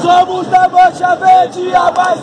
Somos 0.00 0.46
da 0.48 0.68
Mancha 0.68 1.14
Verde, 1.16 1.74
a 1.74 1.92
mais 1.92 2.20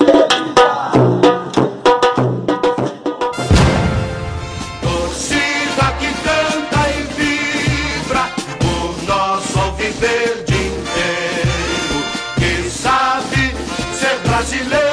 Torcida 4.81 5.91
que 5.99 6.09
canta 6.23 6.89
e 6.89 7.03
vibra 7.13 8.25
por 8.59 9.03
nosso 9.07 9.59
alviverde 9.59 10.55
inteiro, 10.55 11.97
que 12.37 12.69
sabe 12.69 13.55
ser 13.93 14.17
brasileiro. 14.27 14.84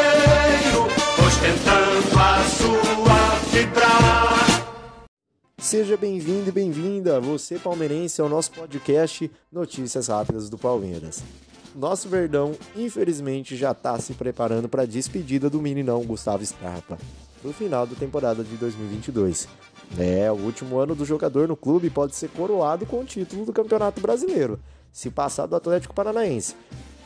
Seja 5.72 5.96
bem-vindo 5.96 6.50
e 6.50 6.52
bem-vinda, 6.52 7.18
você 7.18 7.58
palmeirense, 7.58 8.20
ao 8.20 8.28
nosso 8.28 8.50
podcast 8.50 9.30
Notícias 9.50 10.08
Rápidas 10.08 10.50
do 10.50 10.58
Palmeiras. 10.58 11.24
Nosso 11.74 12.10
Verdão, 12.10 12.52
infelizmente, 12.76 13.56
já 13.56 13.70
está 13.70 13.98
se 13.98 14.12
preparando 14.12 14.68
para 14.68 14.82
a 14.82 14.86
despedida 14.86 15.48
do 15.48 15.62
meninão 15.62 16.04
Gustavo 16.04 16.44
Scarpa, 16.44 16.98
no 17.42 17.54
final 17.54 17.86
da 17.86 17.96
temporada 17.96 18.44
de 18.44 18.54
2022. 18.56 19.48
É, 19.98 20.30
o 20.30 20.34
último 20.34 20.76
ano 20.76 20.94
do 20.94 21.06
jogador 21.06 21.48
no 21.48 21.56
clube 21.56 21.88
pode 21.88 22.14
ser 22.16 22.28
coroado 22.28 22.84
com 22.84 23.00
o 23.00 23.04
título 23.06 23.46
do 23.46 23.52
Campeonato 23.54 23.98
Brasileiro, 23.98 24.60
se 24.92 25.08
passar 25.08 25.46
do 25.46 25.56
Atlético 25.56 25.94
Paranaense. 25.94 26.54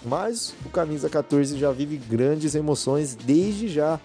Mas 0.04 0.52
o 0.64 0.70
camisa 0.70 1.08
14 1.08 1.56
já 1.56 1.70
vive 1.70 1.96
grandes 1.98 2.56
emoções 2.56 3.14
desde 3.14 3.68
já 3.68 4.00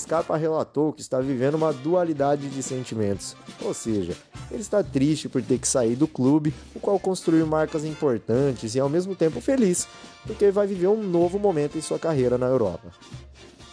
Scarpa 0.00 0.36
relatou 0.36 0.92
que 0.92 1.00
está 1.00 1.20
vivendo 1.20 1.54
uma 1.54 1.72
dualidade 1.72 2.48
de 2.48 2.62
sentimentos, 2.62 3.36
ou 3.62 3.74
seja, 3.74 4.16
ele 4.50 4.62
está 4.62 4.82
triste 4.82 5.28
por 5.28 5.42
ter 5.42 5.58
que 5.58 5.68
sair 5.68 5.94
do 5.94 6.08
clube, 6.08 6.52
o 6.74 6.80
qual 6.80 6.98
construiu 6.98 7.46
marcas 7.46 7.84
importantes 7.84 8.74
e 8.74 8.80
ao 8.80 8.88
mesmo 8.88 9.14
tempo 9.14 9.40
feliz, 9.40 9.86
porque 10.26 10.50
vai 10.50 10.66
viver 10.66 10.88
um 10.88 11.02
novo 11.02 11.38
momento 11.38 11.78
em 11.78 11.80
sua 11.80 11.98
carreira 11.98 12.36
na 12.36 12.46
Europa. 12.46 12.88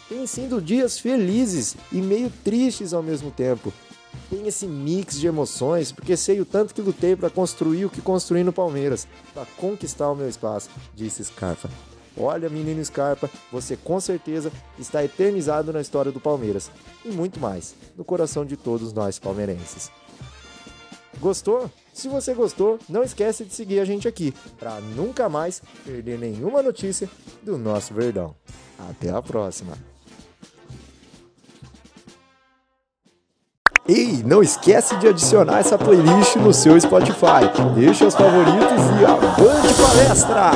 Tem 0.10 0.26
sido 0.28 0.62
dias 0.62 1.00
felizes 1.00 1.76
e 1.92 2.02
meio 2.02 2.32
tristes 2.44 2.94
ao 2.94 3.04
mesmo 3.04 3.32
tempo. 3.32 3.74
Tem 4.30 4.48
esse 4.48 4.68
mix 4.68 5.20
de 5.20 5.28
emoções, 5.28 5.92
porque 5.92 6.16
sei 6.16 6.40
o 6.40 6.46
tanto 6.46 6.74
que 6.74 6.82
lutei 6.82 7.16
para 7.16 7.30
construir 7.30 7.86
o 7.86 7.90
que 7.90 8.02
construí 8.02 8.44
no 8.44 8.54
Palmeiras, 8.54 9.08
para 9.34 9.46
conquistar 9.58 10.10
o 10.10 10.16
meu 10.16 10.28
espaço, 10.30 10.70
disse 10.96 11.24
Scarpa. 11.24 11.70
Olha, 12.20 12.50
menino 12.50 12.84
Scarpa, 12.84 13.30
você 13.52 13.78
com 13.78 14.00
certeza 14.00 14.52
está 14.80 15.04
eternizado 15.04 15.72
na 15.72 15.82
história 15.82 16.12
do 16.12 16.20
Palmeiras 16.20 16.72
e 17.06 17.10
muito 17.10 17.40
mais 17.40 17.76
no 17.96 18.04
coração 18.04 18.46
de 18.46 18.58
todos 18.58 18.92
nós 18.92 19.20
palmeirenses. 19.20 19.92
Gostou? 21.20 21.70
Se 21.94 22.08
você 22.08 22.34
gostou, 22.34 22.78
não 22.88 23.04
esquece 23.04 23.44
de 23.44 23.54
seguir 23.54 23.80
a 23.80 23.86
gente 23.86 24.08
aqui 24.08 24.34
para 24.60 24.80
nunca 24.80 25.28
mais 25.28 25.62
perder 25.84 26.20
nenhuma 26.20 26.62
notícia 26.62 27.10
do 27.42 27.58
nosso 27.58 27.94
Verdão. 27.94 28.36
Até 28.78 29.10
a 29.10 29.22
próxima. 29.22 29.78
Ei, 33.88 34.22
não 34.26 34.44
esquece 34.44 34.98
de 34.98 35.08
adicionar 35.08 35.60
essa 35.60 35.78
playlist 35.78 36.36
no 36.36 36.54
seu 36.54 36.78
Spotify. 36.80 37.50
Deixe 37.74 38.04
os 38.04 38.14
favoritos 38.14 38.84
e 39.00 39.06
avante 39.06 39.74
palestra! 39.82 40.52